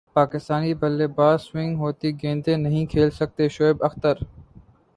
[0.15, 4.15] پاکستانی بلے باز سوئنگ ہوتی گیندیں نہیں کھیل سکتے شعیب اختر